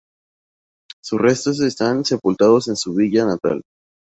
[1.03, 3.61] Sus restos están sepultados en su villa natal.